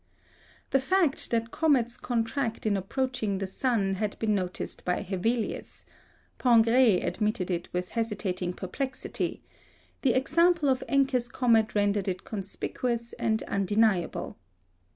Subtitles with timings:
[0.71, 5.85] The fact that comets contract in approaching the sun had been noticed by Hevelius;
[6.39, 9.43] Pingré admitted it with hesitating perplexity;
[10.01, 14.39] the example of Encke's comet rendered it conspicuous and undeniable.